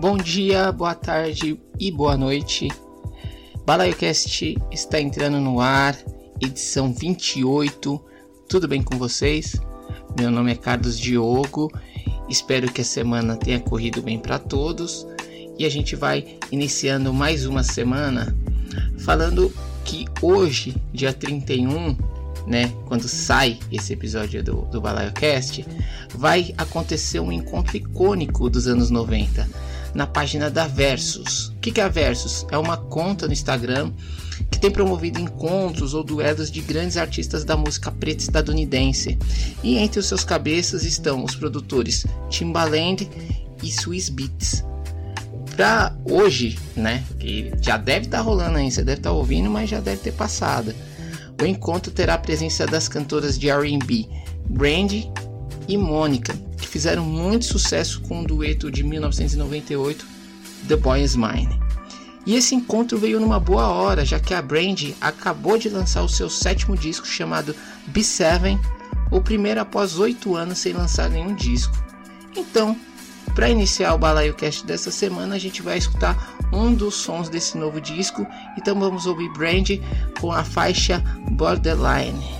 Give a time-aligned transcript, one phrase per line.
[0.00, 2.68] Bom dia, boa tarde e boa noite.
[3.66, 5.94] BalaioCast está entrando no ar,
[6.40, 8.02] edição 28.
[8.48, 9.60] Tudo bem com vocês?
[10.18, 11.70] Meu nome é Carlos Diogo.
[12.30, 15.06] Espero que a semana tenha corrido bem para todos.
[15.58, 18.34] E a gente vai iniciando mais uma semana
[19.00, 19.52] falando
[19.84, 21.94] que hoje, dia 31,
[22.46, 25.66] né, quando sai esse episódio do, do BalaioCast,
[26.14, 31.48] vai acontecer um encontro icônico dos anos 90 na página da Versus.
[31.48, 32.46] O que é a Versus?
[32.50, 33.92] É uma conta no Instagram
[34.50, 39.18] que tem promovido encontros ou duelos de grandes artistas da música preta estadunidense.
[39.62, 43.08] E entre os seus cabeças estão os produtores Timbaland
[43.62, 44.64] e Swiss Beats.
[45.54, 49.50] Para hoje, né, que já deve estar tá rolando aí, você deve estar tá ouvindo,
[49.50, 50.74] mas já deve ter passado.
[51.40, 54.06] O encontro terá a presença das cantoras de R&B
[54.50, 55.10] Brandy
[55.68, 56.34] e Mônica,
[56.70, 60.06] fizeram muito sucesso com o dueto de 1998
[60.68, 61.60] The Boy Is Mine.
[62.24, 66.08] E esse encontro veio numa boa hora, já que a Brandy acabou de lançar o
[66.08, 67.56] seu sétimo disco chamado
[67.90, 68.56] B7,
[69.10, 71.76] o primeiro após oito anos sem lançar nenhum disco.
[72.36, 72.78] Então,
[73.34, 77.58] para iniciar o Balaio Cast dessa semana, a gente vai escutar um dos sons desse
[77.58, 78.24] novo disco.
[78.56, 79.82] Então vamos ouvir Brandy
[80.20, 81.02] com a faixa
[81.32, 82.39] Borderline.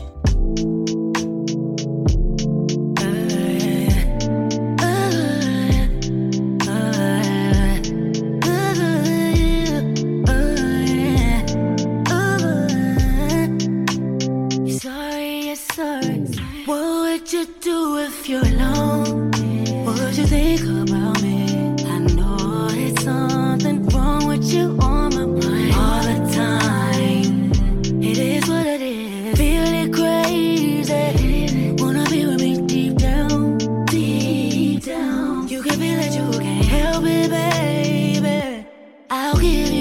[39.40, 39.79] courir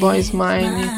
[0.00, 0.88] Boys Mine,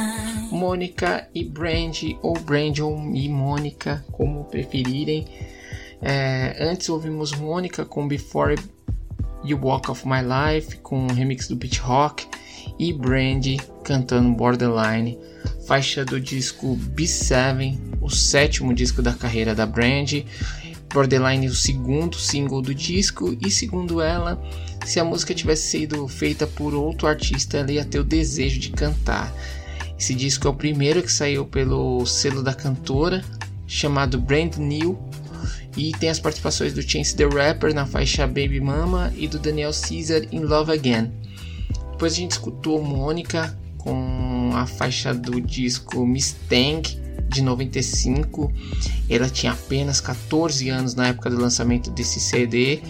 [0.53, 5.27] Mônica e Brandy, ou Brandon e Mônica, como preferirem.
[6.01, 8.55] É, antes ouvimos Mônica com Before
[9.45, 12.29] You Walk of My Life, com o remix do Beat Rock,
[12.79, 15.19] e Brandy cantando Borderline,
[15.67, 20.25] faixa do disco B7, o sétimo disco da carreira da Brandy.
[20.95, 24.41] Borderline, o segundo single do disco, e segundo ela,
[24.85, 28.71] se a música tivesse sido feita por outro artista, ela ia ter o desejo de
[28.71, 29.33] cantar.
[29.99, 33.25] Esse disco é o primeiro que saiu pelo selo da cantora,
[33.67, 34.99] chamado Brand New,
[35.77, 39.71] e tem as participações do Chance the Rapper na faixa Baby Mama e do Daniel
[39.73, 41.11] Caesar em Love Again.
[41.93, 46.83] Depois a gente escutou Mônica com a faixa do disco Mustang
[47.29, 48.53] de 95.
[49.09, 52.83] Ela tinha apenas 14 anos na época do lançamento desse CD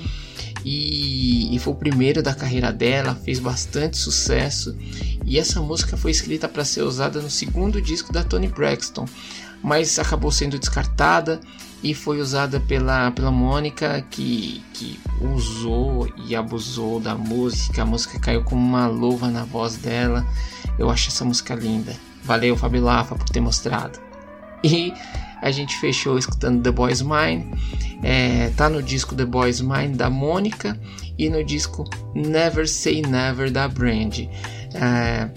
[0.65, 4.77] e, e, foi o primeiro da carreira dela, fez bastante sucesso.
[5.25, 9.07] E essa música foi escrita para ser usada no segundo disco da Toni Braxton,
[9.63, 11.41] mas acabou sendo descartada
[11.83, 17.83] e foi usada pela, pela Mônica que, que usou e abusou da música.
[17.83, 20.25] A música caiu como uma luva na voz dela.
[20.79, 21.95] Eu acho essa música linda.
[22.23, 23.99] Valeu, Fabilafa, por ter mostrado.
[24.63, 24.95] E
[25.43, 27.53] a gente fechou escutando The Boys Mine.
[28.03, 30.79] É, tá no disco The Boys Mine da Mônica
[31.19, 34.21] e no disco Never Say Never da Brand.
[34.75, 35.29] É,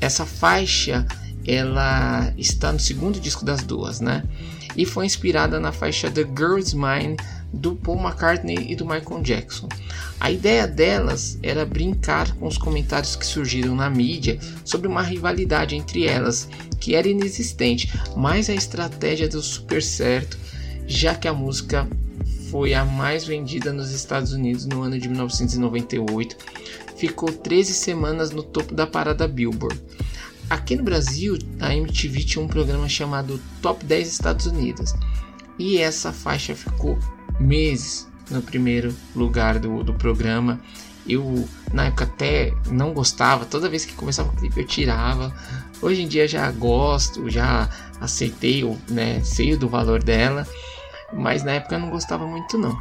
[0.00, 1.04] essa faixa
[1.46, 4.22] ela está no segundo disco das duas, né?
[4.76, 7.16] E foi inspirada na faixa The Girl's Mine
[7.52, 9.68] do Paul McCartney e do Michael Jackson.
[10.20, 15.76] A ideia delas era brincar com os comentários que surgiram na mídia sobre uma rivalidade
[15.76, 16.48] entre elas,
[16.80, 20.36] que era inexistente, mas a estratégia deu super certo,
[20.86, 21.88] já que a música
[22.50, 26.36] foi a mais vendida nos Estados Unidos no ano de 1998,
[26.96, 29.80] ficou 13 semanas no topo da parada Billboard.
[30.50, 34.94] Aqui no Brasil, a MTV tinha um programa chamado Top 10 Estados Unidos,
[35.58, 36.98] e essa faixa ficou
[37.38, 40.60] meses no primeiro lugar do, do programa.
[41.08, 45.32] Eu, na época, até não gostava, toda vez que começava o clipe eu tirava.
[45.80, 47.68] Hoje em dia já gosto, já
[48.00, 50.46] aceitei, né, sei do valor dela,
[51.12, 52.76] mas na época eu não gostava muito não.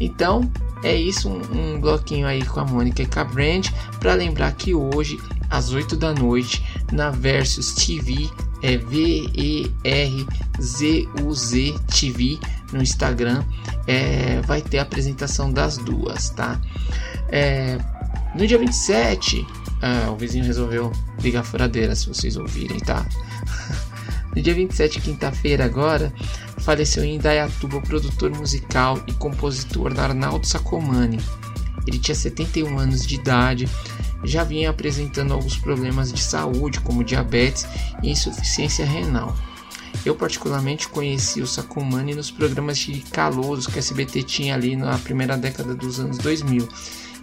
[0.00, 0.50] Então
[0.84, 1.40] é isso, um,
[1.74, 3.68] um bloquinho aí com a Mônica e com a Brand,
[3.98, 5.18] para lembrar que hoje,
[5.50, 8.30] às 8 da noite, na Versus TV,
[8.62, 9.74] é V-E-R-Z-U-Z
[11.88, 12.38] TV
[12.72, 13.42] no Instagram,
[13.86, 16.60] é, vai ter a apresentação das duas, tá?
[17.28, 17.78] É,
[18.34, 19.46] no dia 27,
[19.80, 23.06] ah, o vizinho resolveu ligar a furadeira, se vocês ouvirem, tá?
[24.34, 26.12] no dia 27, quinta-feira agora,
[26.58, 31.20] faleceu em Indaiatuba o produtor musical e compositor Arnaldo Sacomani.
[31.86, 33.68] Ele tinha 71 anos de idade,
[34.24, 37.66] já vinha apresentando alguns problemas de saúde, como diabetes
[38.02, 39.36] e insuficiência renal.
[40.04, 44.98] Eu particularmente conheci o Sacomani nos programas de calouros que a SBT tinha ali na
[44.98, 46.68] primeira década dos anos 2000.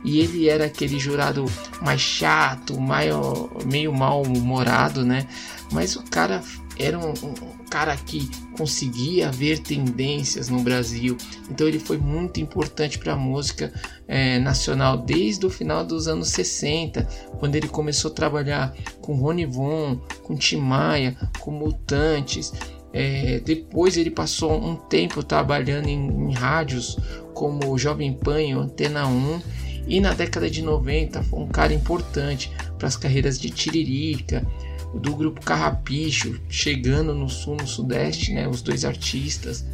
[0.03, 1.45] E ele era aquele jurado
[1.79, 5.27] mais chato, meio, meio mal-humorado, né?
[5.71, 6.43] Mas o cara
[6.81, 11.15] era um, um, cara que conseguia ver tendências no Brasil.
[11.49, 13.71] Então ele foi muito importante para a música
[14.07, 17.03] é, nacional desde o final dos anos 60,
[17.39, 22.51] quando ele começou a trabalhar com Rony Von, com Tim Maia, com Mutantes.
[22.93, 26.97] É, depois ele passou um tempo trabalhando em, em rádios
[27.33, 29.41] como Jovem Pan e Antena 1
[29.87, 34.45] e na década de 90 foi um cara importante para as carreiras de Tiririca,
[34.93, 39.65] do grupo Carrapicho, chegando no sul, no sudeste, né, os dois artistas,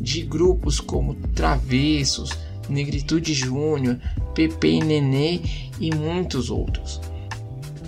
[0.00, 2.30] de grupos como Travessos,
[2.68, 3.98] Negritude Júnior,
[4.34, 5.40] Pepe e Nenê
[5.78, 7.00] e muitos outros.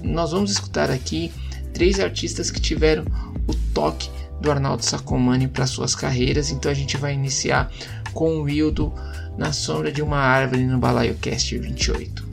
[0.03, 1.33] Nós vamos escutar aqui
[1.73, 3.05] três artistas que tiveram
[3.47, 4.11] o toque
[4.41, 7.73] do Arnaldo Sacomani para suas carreiras, então a gente vai iniciar
[8.13, 8.93] com o Wildo
[9.37, 12.26] na sombra de uma árvore no Balaio Cast 28.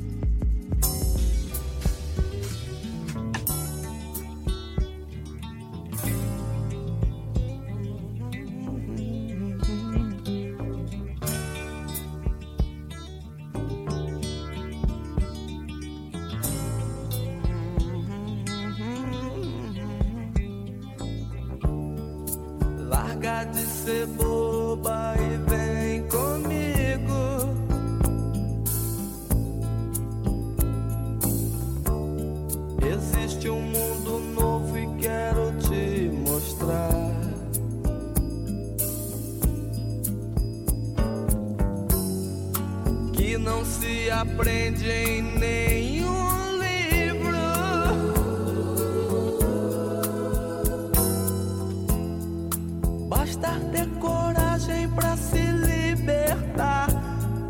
[54.96, 56.88] pra se libertar,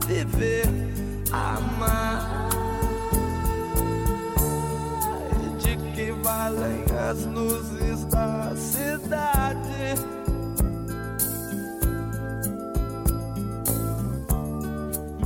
[0.07, 0.65] viver,
[1.31, 2.49] amar.
[5.59, 9.95] De que valem as luzes da cidade?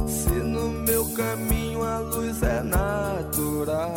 [0.07, 3.96] Se no meu caminho a luz é natural.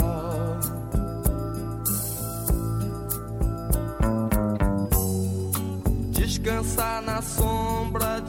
[6.43, 8.20] Dançar na sombra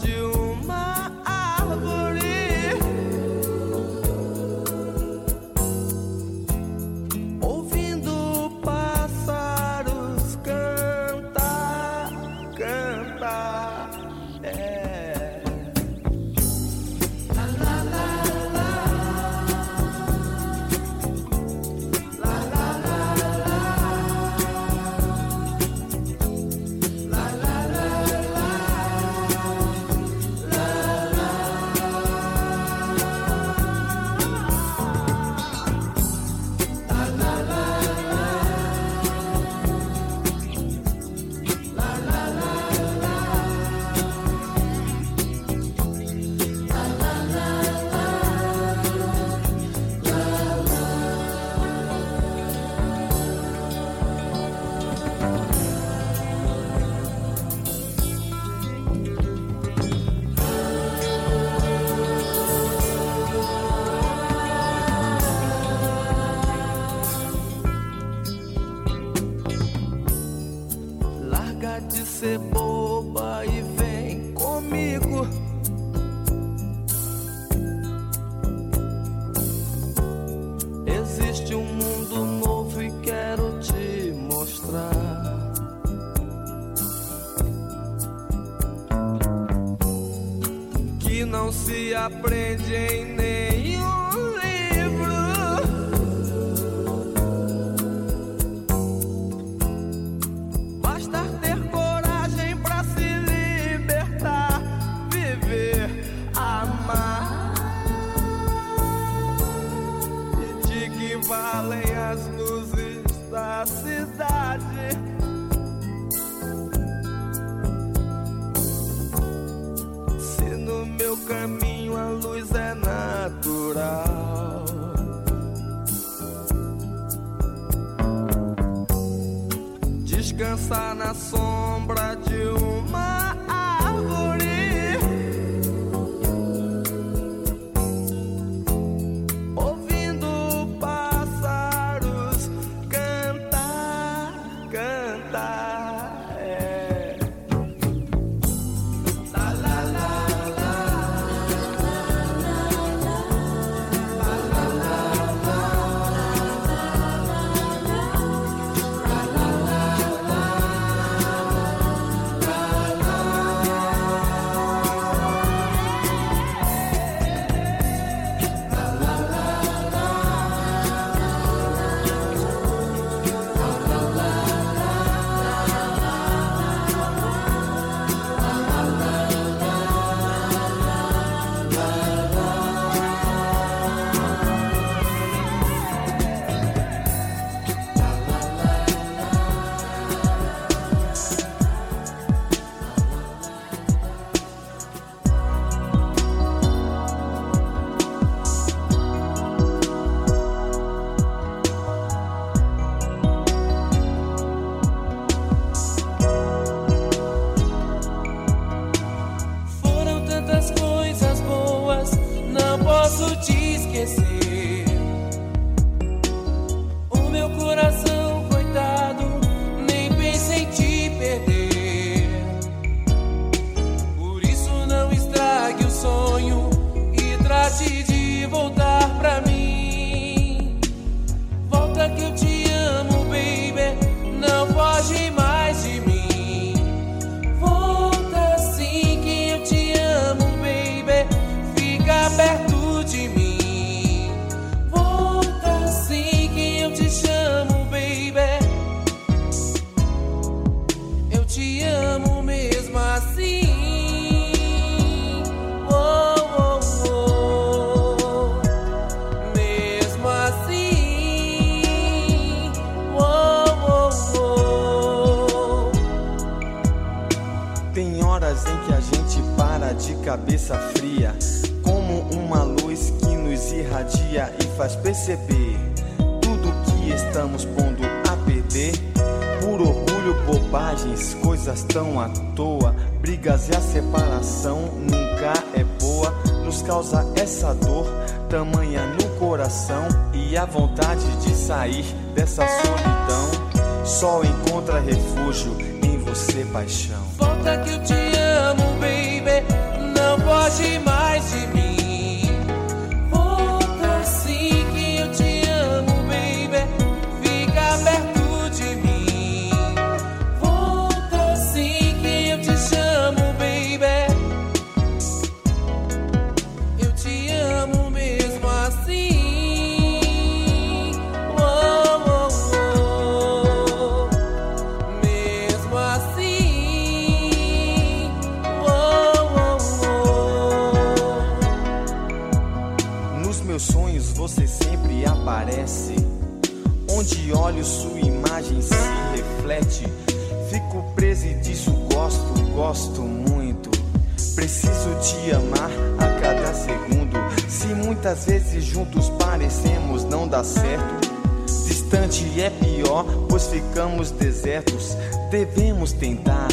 [345.12, 347.38] Preciso te amar a cada segundo.
[347.68, 351.30] Se muitas vezes juntos parecemos não dar certo.
[351.66, 355.18] Distante é pior, pois ficamos desertos.
[355.50, 356.68] Devemos tentar,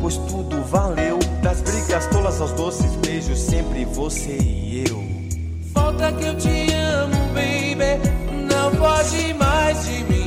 [0.00, 1.18] pois tudo valeu.
[1.42, 5.02] Das brigas tolas aos doces beijos, sempre você e eu.
[5.72, 8.00] Falta que eu te amo, baby.
[8.52, 10.19] Não pode mais de mim.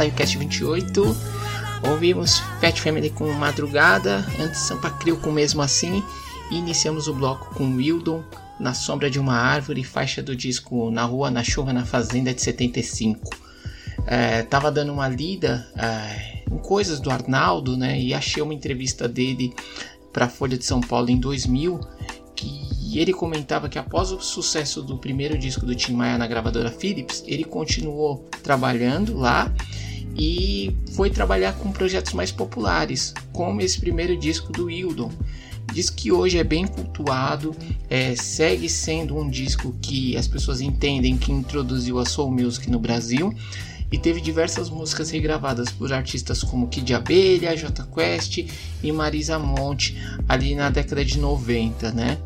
[0.00, 1.16] BalaioCast 28.
[1.90, 6.02] Ouvimos Fat Family com Madrugada, antes Sampa Crio com Mesmo Assim.
[6.50, 8.24] E iniciamos o bloco com Wildon,
[8.58, 12.40] Na Sombra de uma Árvore, faixa do disco Na Rua, na Chuva, na Fazenda de
[12.40, 13.28] 75.
[14.06, 18.00] É, tava dando uma lida é, em coisas do Arnaldo, né?
[18.00, 19.52] E achei uma entrevista dele
[20.14, 21.78] para a Folha de São Paulo em 2000
[22.34, 26.70] que ele comentava que após o sucesso do primeiro disco do Tim Maia na gravadora
[26.70, 29.52] Philips, ele continuou trabalhando lá
[30.16, 35.10] e foi trabalhar com projetos mais populares, como esse primeiro disco do Wildon.
[35.72, 37.54] Diz que hoje é bem cultuado,
[37.88, 42.80] é, segue sendo um disco que as pessoas entendem que introduziu a soul music no
[42.80, 43.32] Brasil
[43.92, 48.46] e teve diversas músicas regravadas por artistas como Kid Abelha, J Quest
[48.82, 49.96] e Marisa Monte
[50.28, 52.18] ali na década de 90, né?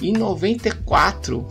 [0.00, 1.46] Em 94,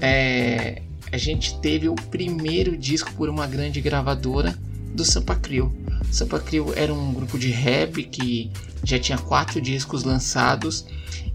[0.00, 4.56] é, a gente teve o primeiro disco por uma grande gravadora
[4.92, 5.72] do Sampa Crio.
[6.10, 8.50] Sampa Crio era um grupo de rap que
[8.82, 10.84] já tinha quatro discos lançados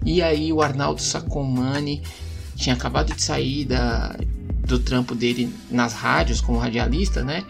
[0.06, 2.02] e aí o Arnaldo Sacomani
[2.56, 4.15] tinha acabado de sair da,
[4.65, 7.44] do trampo dele nas rádios como radialista, né?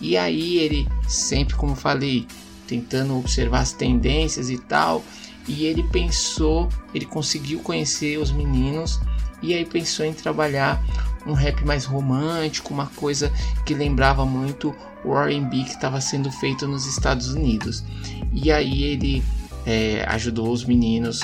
[0.00, 2.26] E aí ele sempre, como falei,
[2.66, 5.04] tentando observar as tendências e tal,
[5.46, 9.00] e ele pensou, ele conseguiu conhecer os meninos
[9.42, 10.82] e aí pensou em trabalhar
[11.26, 13.32] um rap mais romântico, uma coisa
[13.64, 17.84] que lembrava muito o R&B que estava sendo feito nos Estados Unidos.
[18.32, 19.22] E aí ele
[19.66, 21.20] é, ajudou os meninos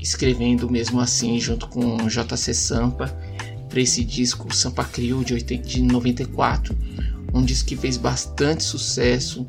[0.00, 3.14] escrevendo mesmo assim junto com JC Sampa
[3.68, 6.76] para esse disco Sampa Crio de, 80, de 94,
[7.32, 9.46] um disco que fez bastante sucesso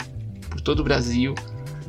[0.50, 1.34] por todo o Brasil,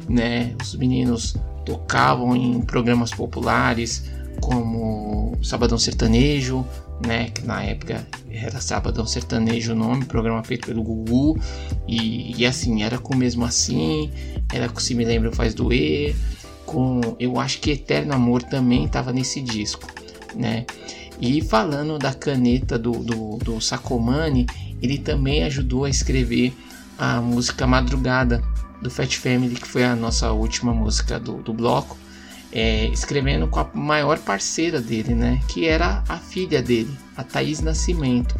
[0.08, 0.54] né?
[0.60, 1.36] Os meninos
[1.66, 4.10] tocavam em programas populares
[4.40, 6.66] como Sabadão Sertanejo,
[7.06, 11.40] né, que na época era Sabadão Sertanejo o nome, programa feito pelo Gugu,
[11.86, 14.10] e, e assim, era com mesmo assim,
[14.52, 16.14] era com Se Me Lembra Faz Doer,
[16.64, 19.86] com, eu acho que Eterno Amor também estava nesse disco,
[20.34, 20.64] né,
[21.20, 24.46] e falando da caneta do, do, do Sacomani,
[24.80, 26.52] ele também ajudou a escrever
[26.98, 28.42] a música Madrugada,
[28.82, 31.96] do Fat Family, que foi a nossa última música do, do bloco,
[32.52, 35.40] é, escrevendo com a maior parceira dele, né?
[35.48, 38.36] Que era a filha dele, a Thaís Nascimento.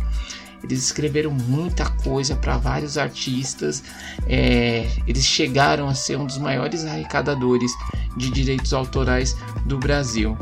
[0.63, 3.83] Eles escreveram muita coisa para vários artistas.
[4.29, 7.73] É, eles chegaram a ser um dos maiores arrecadadores
[8.17, 9.37] de direitos autorais
[9.67, 10.39] do Brasil.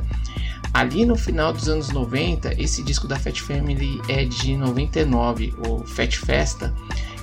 [0.75, 5.85] Ali no final dos anos 90, esse disco da Fat Family é de 99, o
[5.85, 6.73] Fat Festa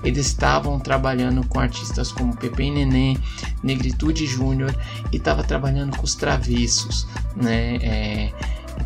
[0.04, 3.18] eles estavam trabalhando com artistas como Pepe e Neném,
[3.64, 4.76] Negritude Júnior
[5.12, 7.78] e estava trabalhando com os Travessos, né?
[7.78, 8.34] É,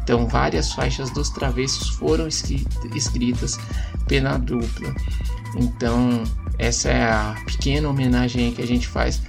[0.01, 3.59] então várias faixas dos Travessos foram escritas
[4.07, 4.93] pela dupla.
[5.55, 6.23] Então
[6.57, 9.21] essa é a pequena homenagem que a gente faz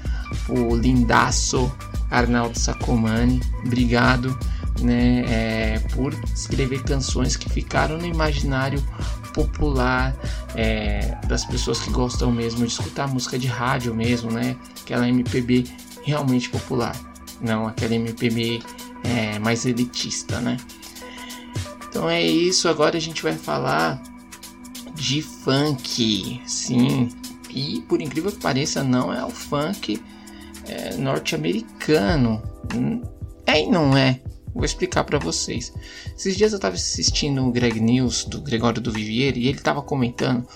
[0.48, 1.72] o lindaço
[2.10, 3.40] Arnaldo Sacomani.
[3.64, 4.38] Obrigado
[4.82, 8.82] né, é, por escrever canções que ficaram no imaginário
[9.32, 10.14] popular
[10.54, 14.56] é, das pessoas que gostam mesmo de escutar música de rádio mesmo, né?
[14.82, 15.64] Aquela MPB
[16.02, 16.96] realmente popular,
[17.40, 18.62] não aquela MPB
[19.04, 20.56] é, mais elitista, né?
[21.88, 22.68] Então é isso.
[22.68, 24.02] Agora a gente vai falar
[24.94, 27.10] de funk, sim.
[27.50, 30.02] E por incrível que pareça, não é o funk
[30.66, 32.42] é, norte-americano.
[32.74, 33.02] Hum,
[33.46, 34.20] é e não é.
[34.54, 35.72] Vou explicar para vocês.
[36.16, 39.82] Esses dias eu estava assistindo o Greg News do Gregório do Vivier e ele estava
[39.82, 40.46] comentando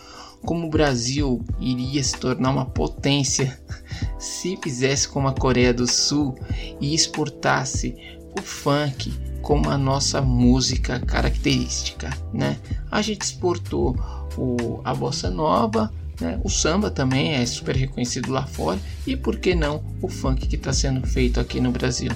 [0.44, 3.58] como o Brasil iria se tornar uma potência
[4.18, 6.38] se fizesse como a Coreia do Sul
[6.80, 7.96] e exportasse
[8.38, 12.58] o funk como a nossa música característica, né?
[12.90, 13.96] A gente exportou
[14.36, 16.40] o, a bossa nova, né?
[16.42, 20.56] o samba também é super reconhecido lá fora e por que não o funk que
[20.56, 22.10] está sendo feito aqui no Brasil?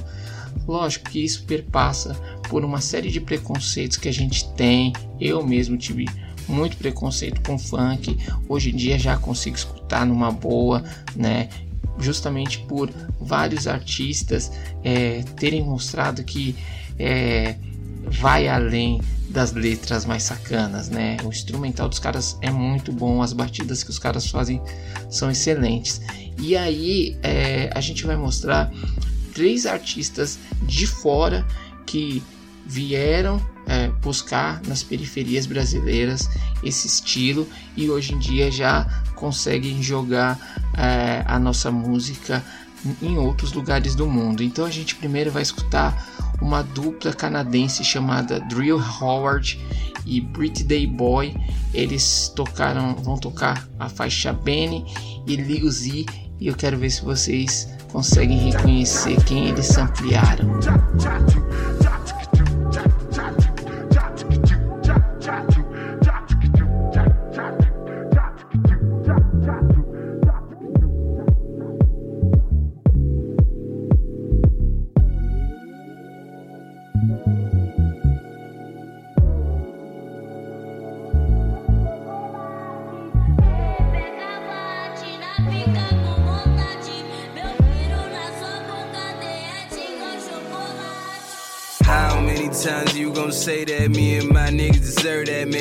[0.66, 2.14] Lógico que isso perpassa
[2.48, 4.92] por uma série de preconceitos que a gente tem.
[5.20, 6.06] Eu mesmo tive
[6.48, 8.18] muito preconceito com funk.
[8.48, 10.84] Hoje em dia já consigo escutar numa boa,
[11.14, 11.48] né?
[11.98, 12.90] Justamente por
[13.20, 14.50] vários artistas
[14.82, 16.56] é, terem mostrado que
[16.98, 17.56] é,
[18.04, 21.16] vai além das letras mais sacanas, né?
[21.24, 24.60] O instrumental dos caras é muito bom, as batidas que os caras fazem
[25.08, 26.00] são excelentes.
[26.38, 28.72] E aí é, a gente vai mostrar
[29.40, 31.46] três artistas de fora
[31.86, 32.22] que
[32.66, 36.28] vieram é, buscar nas periferias brasileiras
[36.62, 38.84] esse estilo e hoje em dia já
[39.14, 40.38] conseguem jogar
[40.76, 42.44] é, a nossa música
[43.00, 44.42] em outros lugares do mundo.
[44.42, 49.58] Então a gente primeiro vai escutar uma dupla canadense chamada Drill Howard
[50.04, 51.34] e Brit Day Boy.
[51.72, 54.84] Eles tocaram, vão tocar a faixa Benny
[55.26, 56.04] e Lil Z
[56.38, 60.48] e eu quero ver se vocês conseguem reconhecer quem eles ampliaram.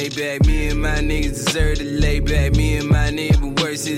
[0.10, 0.47] That Maybach.
[0.47, 2.53] Me and my niggas deserve to lay back.
[2.55, 2.99] Me and my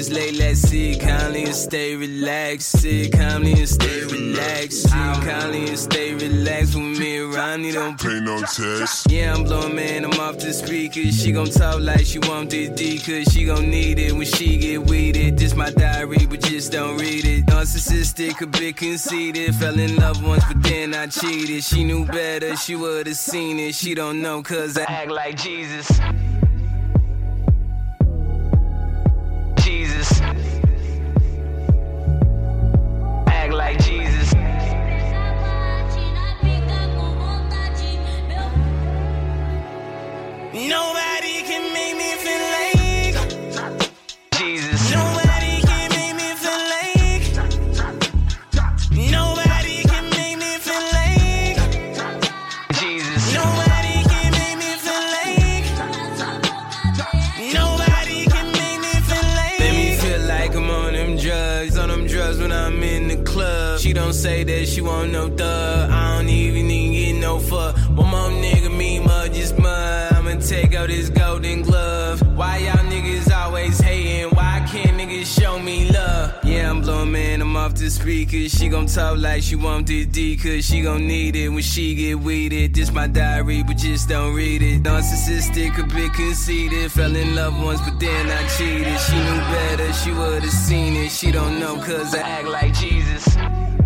[0.02, 0.36] is late.
[0.36, 2.80] Let's sit calmly and stay relaxed.
[2.82, 4.84] Sit calmly and stay relaxed.
[4.84, 6.76] Sit calmly and stay relaxed.
[6.76, 9.12] With me around, you don't pay no test.
[9.12, 11.22] Yeah, I'm blowing man, I'm off the speakers.
[11.22, 14.58] She gon' talk like she want this D, cause she gon' need it when she
[14.58, 15.38] get weeded.
[15.38, 17.45] This my diary, but just don't read it.
[17.45, 19.56] Narcissistic, a bit conceited.
[19.56, 21.64] Fell in love once, but then I cheated.
[21.64, 23.76] She knew better, she would've seen it.
[23.76, 25.88] She don't know cause I act like Jesus.
[30.02, 30.22] Jesus.
[33.28, 34.34] Act like Jesus.
[40.54, 41.11] Nobody
[61.62, 63.80] drugs, on them drugs when I'm in the club.
[63.80, 65.89] She don't say that she want no thug.
[65.89, 67.76] I don't even need get no fuck.
[67.89, 70.14] One more nigga, me mud, just mud.
[70.14, 72.22] I'ma take out this golden glove.
[72.36, 72.84] Why y'all
[77.82, 78.48] the speaker.
[78.48, 81.96] She gon' talk like she want this D, cause she gon' need it when she
[81.96, 82.74] get weeded.
[82.74, 84.84] This my diary, but just don't read it.
[84.84, 86.92] Narcissistic, a bit conceited.
[86.92, 89.00] Fell in love once, but then I cheated.
[89.00, 91.12] She knew better, she would've seen it.
[91.12, 92.72] She don't know, cause I act like.
[92.74, 93.81] Jesus.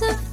[0.00, 0.29] The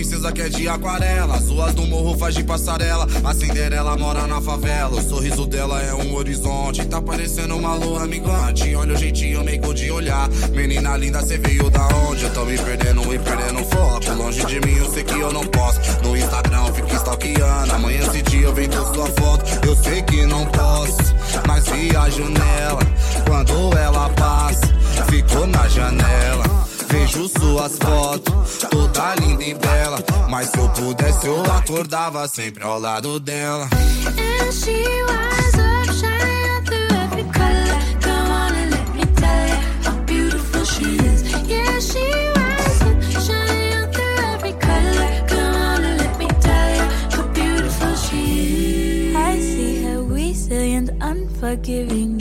[0.00, 1.34] princesa que é de aquarela.
[1.34, 4.98] As ruas do morro faz de passarela, a Cinderela mora na favela.
[4.98, 8.74] O sorriso dela é um horizonte, tá parecendo uma lua amigante.
[8.74, 12.24] Olha o jeitinho meio de olhar, menina linda, cê veio da onde?
[12.24, 14.12] Eu tô me perdendo e perdendo foco.
[14.14, 15.78] Longe de mim, eu sei que eu não posso.
[16.02, 19.66] No Instagram eu fico stalkeando, amanhã esse dia eu venho com sua foto.
[19.66, 21.14] Eu sei que não posso,
[21.46, 22.80] mas viajo nela.
[23.26, 24.66] Quando ela passa,
[25.10, 26.59] fico na janela.
[26.90, 29.98] Vejo suas fotos, toda linda e bela.
[30.28, 33.68] Mas se eu pudesse, eu acordava sempre ao lado dela.
[34.06, 37.78] And she winds up shining through every color.
[38.00, 41.22] Come on and let me tell you how beautiful she is.
[41.48, 42.02] Yeah, she
[42.34, 45.26] winds up shining through every color.
[45.28, 49.16] Come on and let me tell you how beautiful she is.
[49.16, 52.18] I see her resilient, unforgiving.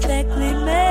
[0.00, 0.81] Perfectly made.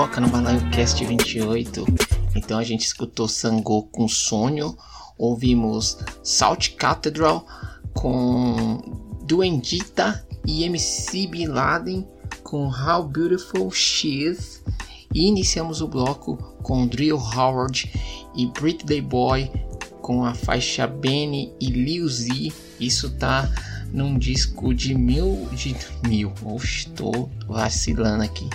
[0.00, 1.84] Carioca no Balaio Cast 28.
[2.34, 4.74] Então a gente escutou Sangô com Sonho,
[5.18, 7.46] ouvimos Salt Cathedral
[7.92, 8.80] com
[9.24, 12.08] Duendita e MC Bin Laden
[12.42, 14.62] com How Beautiful She Is.
[15.12, 17.92] E iniciamos o bloco com Drill Howard
[18.34, 19.50] e Brick Day Boy
[20.00, 22.50] com a faixa Benny e Lil Z.
[22.78, 23.50] Isso tá
[23.92, 25.46] num disco de mil.
[25.52, 25.76] de
[26.08, 26.32] mil.
[26.42, 28.48] Oxe, tô vacilando aqui.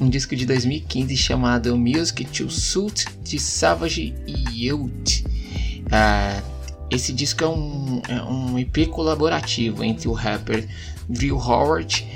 [0.00, 4.14] Um disco de 2015 chamado Music to Suit de Savage
[4.50, 5.24] Youth.
[5.92, 6.42] Ah,
[6.90, 10.66] esse disco é um, é um EP colaborativo entre o rapper
[11.06, 12.06] Drill Howard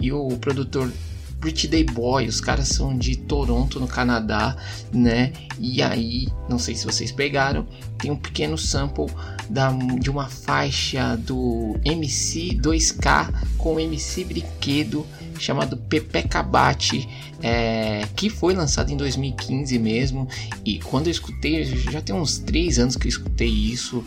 [0.00, 0.90] e o produtor
[1.38, 4.56] Pretty Day Boy, os caras são de Toronto, no Canadá,
[4.90, 5.30] né?
[5.58, 7.66] E aí, não sei se vocês pegaram,
[7.98, 9.12] tem um pequeno sample
[9.50, 9.70] da,
[10.00, 15.06] de uma faixa do MC 2K com MC Brinquedo
[15.38, 17.08] chamado Pepe Cabate,
[17.42, 20.28] é, que foi lançado em 2015 mesmo.
[20.64, 24.04] E quando eu escutei, já tem uns 3 anos que eu escutei isso.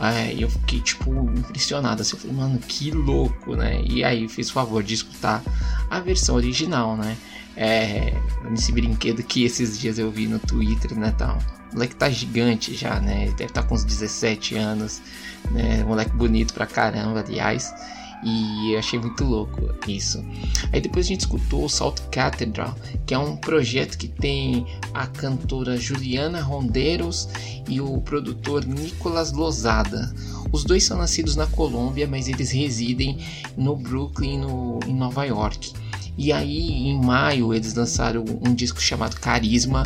[0.00, 3.82] É, eu fiquei tipo impressionado assim, eu falei, mano, que louco, né?
[3.82, 5.42] E aí fiz o favor de escutar
[5.90, 7.16] a versão original, né?
[7.56, 8.14] É,
[8.48, 11.38] nesse brinquedo que esses dias eu vi no Twitter, né, tal.
[11.72, 13.26] O moleque tá gigante já, né?
[13.30, 15.02] Deve estar tá com uns 17 anos,
[15.50, 15.82] né?
[15.82, 17.74] Moleque bonito pra caramba, aliás.
[18.22, 20.24] E eu achei muito louco isso.
[20.72, 22.74] Aí depois a gente escutou o Salt Cathedral,
[23.06, 27.28] que é um projeto que tem a cantora Juliana Rondeiros
[27.68, 30.12] e o produtor Nicolas Lozada.
[30.50, 33.18] Os dois são nascidos na Colômbia, mas eles residem
[33.56, 35.72] no Brooklyn, no, em Nova York.
[36.16, 39.84] E aí, em maio, eles lançaram um disco chamado Carisma,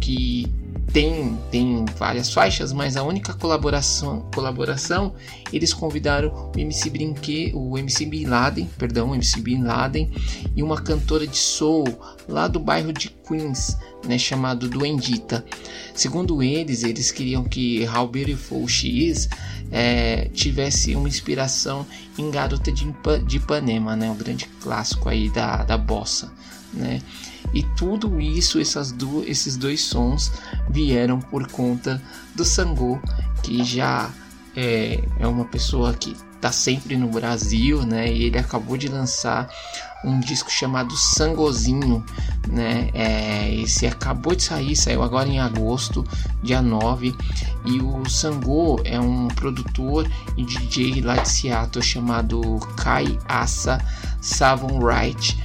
[0.00, 0.46] que
[0.92, 5.14] tem, tem várias faixas, mas a única colaboração, colaboração
[5.52, 10.10] eles convidaram o MC Brinque, o MC Bin Laden, perdão, o MC Bin Laden
[10.56, 11.84] e uma cantora de soul
[12.26, 13.76] lá do bairro de Queens,
[14.06, 15.44] né, chamado Duendita.
[15.94, 19.28] Segundo eles, eles queriam que How Beautiful She Is
[19.70, 21.86] é, tivesse uma inspiração
[22.16, 22.86] em Garota de,
[23.36, 26.32] Ipanema, né, o grande clássico aí da, da bossa,
[26.72, 27.02] né.
[27.52, 30.32] E tudo isso, essas do, esses dois sons
[30.68, 32.02] vieram por conta
[32.34, 32.98] do Sangô,
[33.42, 34.10] que já
[34.54, 38.12] é, é uma pessoa que está sempre no Brasil, né?
[38.12, 39.48] E ele acabou de lançar
[40.04, 42.04] um disco chamado Sangozinho,
[42.48, 42.90] né?
[42.94, 46.04] É, esse acabou de sair, saiu agora em agosto,
[46.42, 47.14] dia 9.
[47.66, 52.40] E o Sangô é um produtor e DJ lá de Seattle chamado
[52.76, 53.78] Kai Asa
[54.20, 55.36] Savon Wright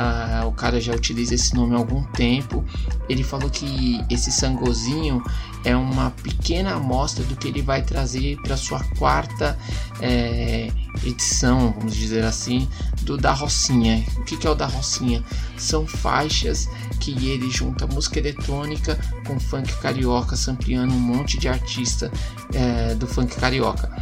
[0.00, 2.64] ah, o cara já utiliza esse nome há algum tempo.
[3.08, 5.20] Ele falou que esse sangozinho
[5.68, 9.58] é uma pequena amostra do que ele vai trazer para sua quarta
[10.00, 10.70] é,
[11.04, 12.66] edição, vamos dizer assim,
[13.02, 14.02] do da Rocinha.
[14.16, 15.22] O que, que é o da Rocinha?
[15.58, 22.10] São faixas que ele junta música eletrônica com funk carioca, sampleando um monte de artista
[22.54, 23.94] é, do funk carioca.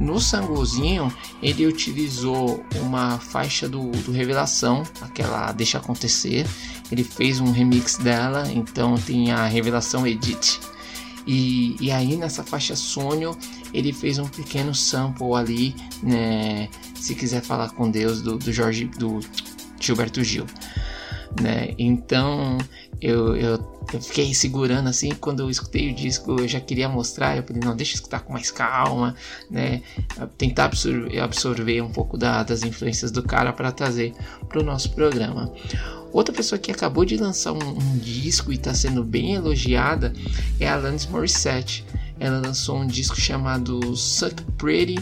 [0.00, 6.48] No Sangozinho, ele utilizou uma faixa do, do Revelação, aquela Deixa Acontecer.
[6.90, 10.71] Ele fez um remix dela, então tem a Revelação Edit.
[11.26, 13.36] E, e aí nessa faixa Sonho
[13.72, 18.86] ele fez um pequeno sample ali, né, se quiser falar com Deus do, do Jorge
[18.86, 19.20] do
[19.80, 20.46] Gilberto Gil
[21.40, 21.74] né?
[21.78, 22.58] Então
[23.00, 27.36] eu, eu, eu, fiquei segurando assim, quando eu escutei o disco eu já queria mostrar,
[27.36, 29.14] eu falei, não, deixa eu escutar com mais calma,
[29.50, 29.82] né?
[30.36, 34.14] Tentar absorver, absorver um pouco da, das influências do cara para trazer
[34.48, 35.52] para o nosso programa.
[36.12, 40.12] Outra pessoa que acabou de lançar um, um disco e está sendo bem elogiada
[40.60, 41.84] é a Alanis Morissette.
[42.20, 44.98] Ela lançou um disco chamado Suck Pretty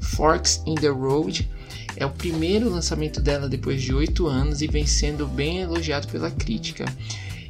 [0.00, 1.48] Forks in the Road
[1.96, 6.30] é o primeiro lançamento dela depois de oito anos e vem sendo bem elogiado pela
[6.30, 6.84] crítica.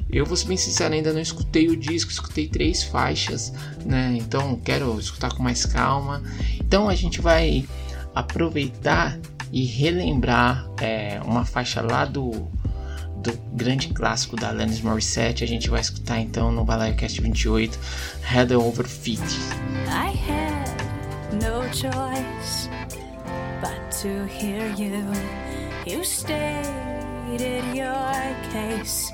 [0.09, 3.51] Eu vou ser bem sincero, ainda não escutei o disco, escutei três faixas,
[3.83, 4.15] né?
[4.17, 6.21] Então quero escutar com mais calma.
[6.59, 7.65] Então a gente vai
[8.13, 9.17] aproveitar
[9.51, 12.47] e relembrar é, uma faixa lá do,
[13.31, 15.43] do grande clássico da Alanis Morissette.
[15.43, 17.77] A gente vai escutar então no Balaio Cast 28,
[18.21, 19.21] Head Over Feet.
[19.87, 22.69] I had no choice.
[23.65, 25.03] but to hear you.
[25.85, 28.13] You stated your
[28.51, 29.11] case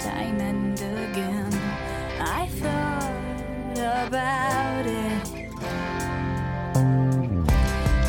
[0.00, 1.52] time and again.
[2.20, 5.24] I thought about it.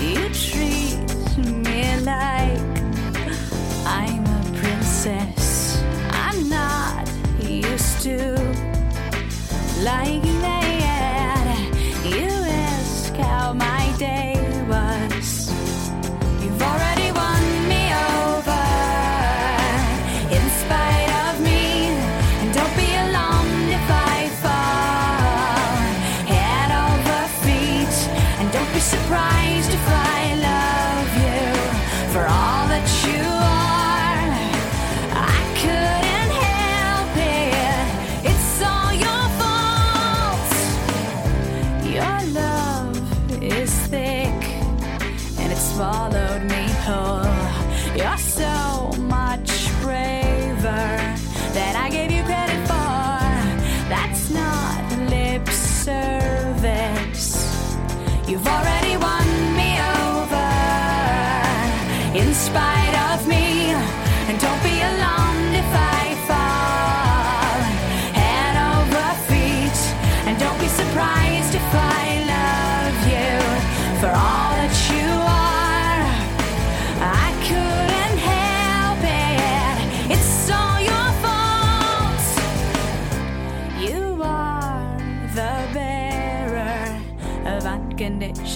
[0.02, 2.35] You treat me like
[9.86, 10.15] like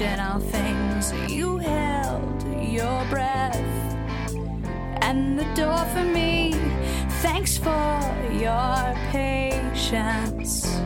[0.02, 1.12] And all things.
[1.30, 3.58] You held your breath
[5.02, 6.54] and the door for me.
[7.22, 8.00] Thanks for
[8.32, 10.80] your patience.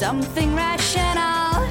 [0.00, 1.69] something rational.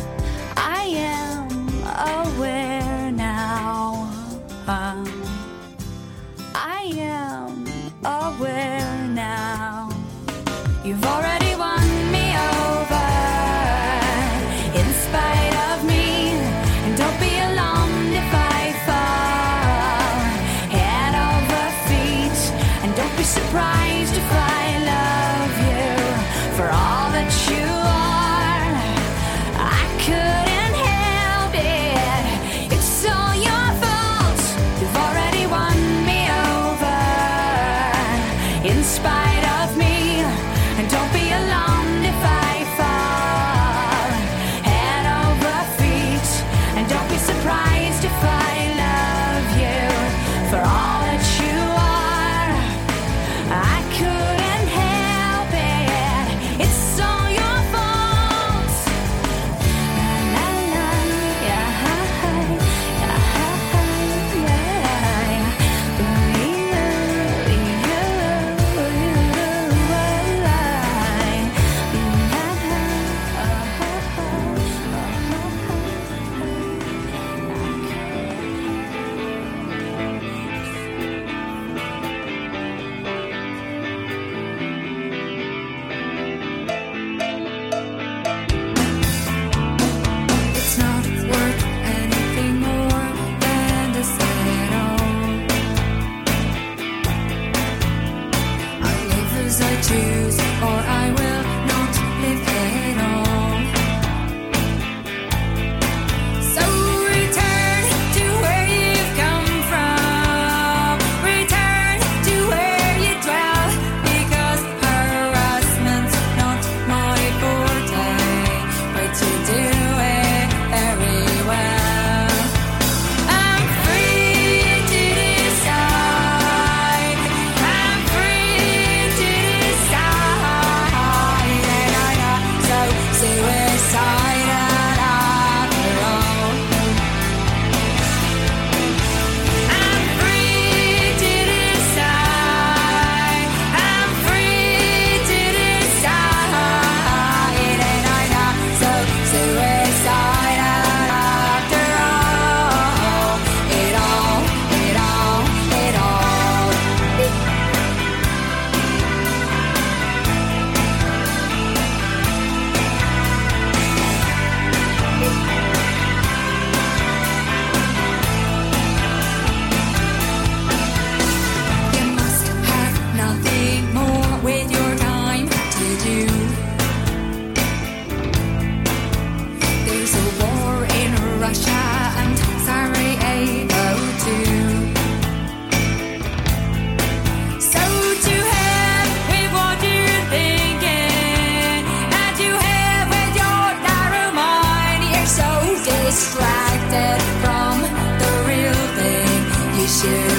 [200.04, 200.39] year.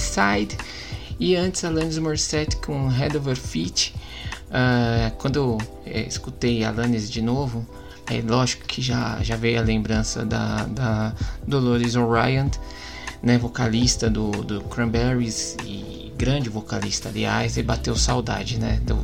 [0.00, 0.56] Decide.
[1.18, 3.94] E antes, Alanis Morissette com Head Over Feet.
[4.48, 7.66] Uh, quando eu é, escutei Alanis de novo,
[8.06, 11.14] é lógico que já, já veio a lembrança da, da
[11.46, 12.50] Dolores O'Ryan,
[13.22, 18.96] né, vocalista do, do Cranberries e grande vocalista, aliás, e bateu saudade né, do,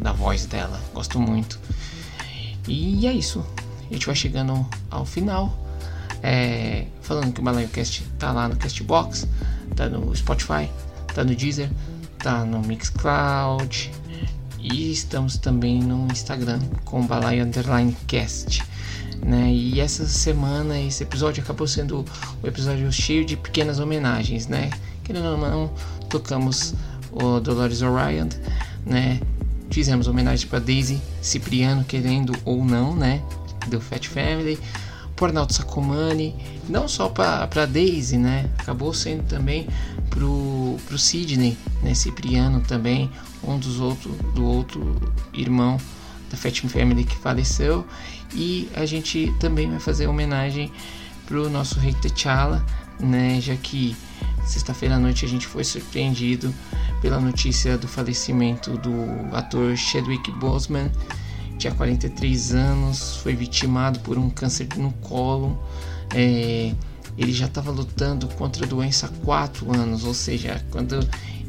[0.00, 0.80] da voz dela.
[0.94, 1.58] Gosto muito.
[2.68, 3.44] E é isso.
[3.90, 5.52] A gente vai chegando ao final.
[6.22, 9.26] É, falando que o BalaioCast tá lá no Castbox
[9.74, 10.68] tá no Spotify,
[11.14, 11.70] tá no Deezer,
[12.18, 13.90] tá no Mixcloud
[14.58, 18.62] e estamos também no Instagram com Balai Underline Cast.
[19.24, 19.52] Né?
[19.52, 22.04] E essa semana esse episódio acabou sendo
[22.42, 24.70] um episódio cheio de pequenas homenagens, né?
[25.02, 25.70] Querendo ou não,
[26.08, 26.74] tocamos
[27.12, 28.28] o Dolores Orion,
[28.84, 29.20] né?
[29.70, 33.22] Fizemos homenagem para Daisy Cipriano, querendo ou não, né?
[33.68, 34.58] Do Fat Family
[35.16, 36.34] por Arnaldo Sacomani,
[36.68, 38.50] não só para Daisy, né?
[38.58, 39.68] Acabou sendo também
[40.10, 41.94] pro, pro Sidney, né?
[41.94, 43.10] Cipriano também,
[43.42, 45.78] um dos outros do outro irmão
[46.30, 47.86] da Fat Family que faleceu.
[48.34, 50.72] E a gente também vai fazer homenagem
[51.26, 52.64] pro nosso rei T'Challa,
[52.98, 53.40] né?
[53.40, 53.96] Já que
[54.44, 56.52] sexta-feira à noite a gente foi surpreendido
[57.00, 58.94] pela notícia do falecimento do
[59.34, 60.90] ator Chadwick Boseman
[61.58, 65.58] tinha 43 anos, foi vitimado por um câncer no colo.
[66.14, 66.72] É,
[67.16, 70.98] ele já estava lutando contra a doença há 4 anos, ou seja, quando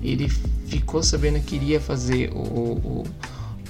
[0.02, 0.30] ele
[0.68, 3.04] ficou sabendo que iria fazer o, o,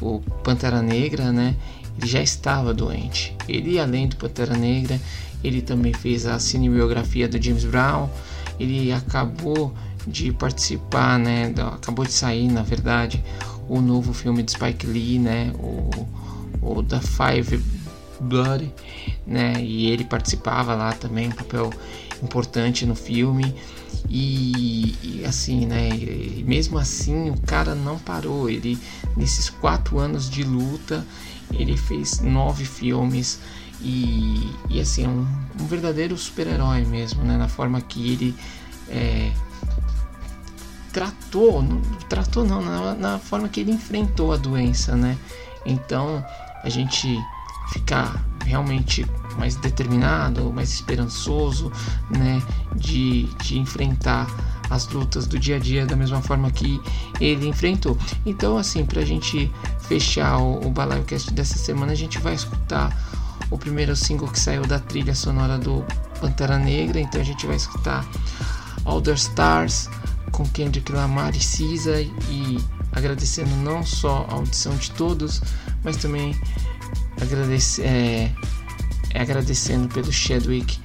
[0.01, 1.55] o Pantera Negra, né?
[1.97, 3.35] Ele já estava doente.
[3.47, 4.99] Ele, além do Pantera Negra,
[5.43, 8.09] ele também fez a cinebiografia do James Brown.
[8.59, 9.73] Ele acabou
[10.05, 11.53] de participar, né?
[11.73, 13.23] Acabou de sair, na verdade,
[13.69, 15.51] o novo filme de Spike Lee, né?
[15.57, 15.89] O,
[16.65, 17.63] o da Five
[18.19, 18.73] Blood,
[19.25, 19.53] né?
[19.61, 21.71] E ele participava lá também, um papel
[22.21, 23.55] importante no filme.
[24.09, 25.89] E, e, assim, né?
[25.89, 28.49] E mesmo assim, o cara não parou.
[28.49, 28.77] Ele
[29.15, 31.05] nesses quatro anos de luta,
[31.51, 33.39] ele fez nove filmes
[33.81, 35.27] e, e assim, é um,
[35.59, 37.37] um verdadeiro super-herói mesmo, né?
[37.37, 38.35] Na forma que ele
[38.89, 39.31] é,
[40.91, 45.17] tratou, não, tratou não, na, na forma que ele enfrentou a doença, né?
[45.65, 46.23] Então
[46.65, 47.23] a gente
[47.71, 49.05] ficar realmente
[49.37, 51.71] mais determinado, mais esperançoso,
[52.09, 52.41] né,
[52.75, 54.27] de, de enfrentar
[54.69, 56.81] as lutas do dia a dia da mesma forma que
[57.19, 57.97] ele enfrentou.
[58.25, 62.33] Então, assim, para a gente fechar o, o Balaio Cast dessa semana, a gente vai
[62.33, 62.95] escutar
[63.51, 65.85] o primeiro single que saiu da trilha sonora do
[66.19, 66.99] Pantera Negra.
[66.99, 68.05] Então, a gente vai escutar
[68.85, 69.89] All the Stars
[70.35, 72.59] com Kendrick Lamar e Cisa e
[72.91, 75.41] agradecendo não só a audição de todos,
[75.83, 76.35] mas também
[77.21, 78.31] agradece, é,
[79.11, 80.77] é agradecendo pelo Chadwick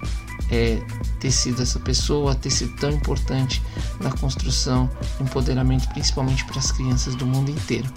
[0.51, 0.81] é,
[1.19, 3.61] ter sido essa pessoa, ter sido tão importante
[4.01, 4.89] na construção,
[5.21, 7.89] empoderamento, principalmente para as crianças do mundo inteiro.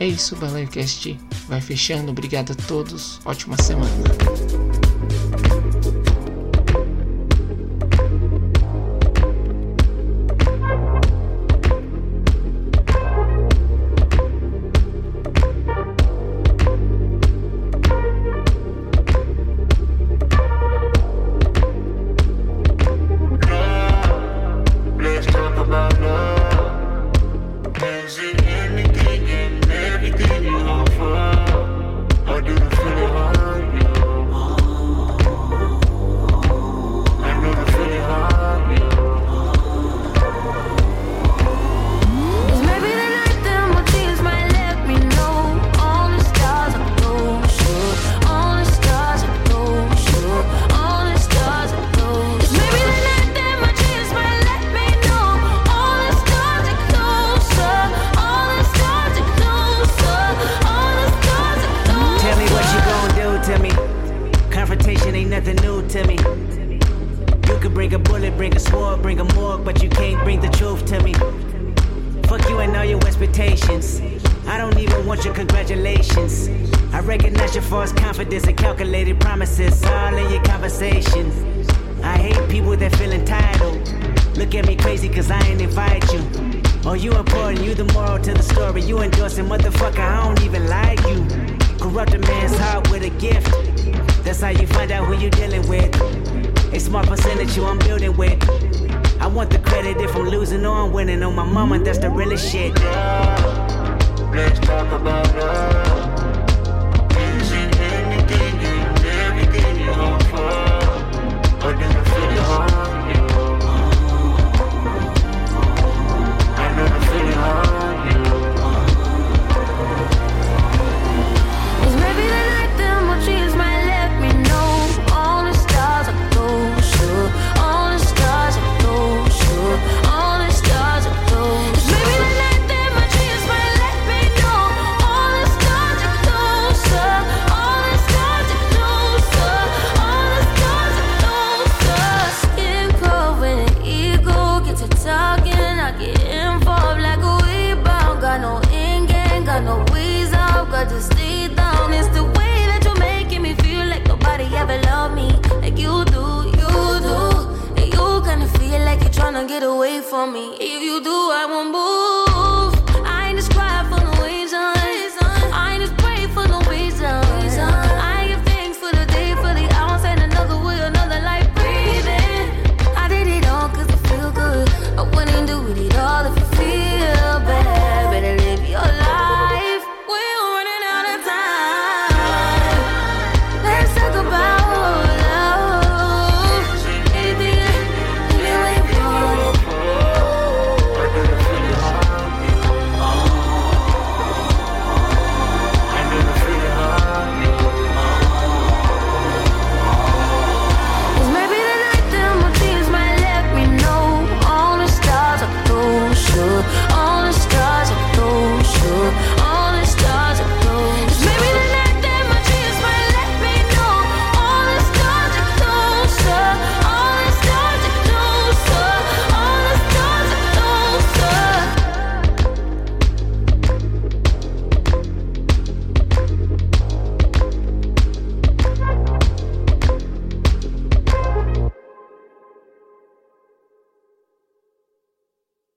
[0.00, 1.18] É isso, o BalaioCast
[1.48, 2.12] vai fechando.
[2.12, 3.90] Obrigado a todos, ótima semana.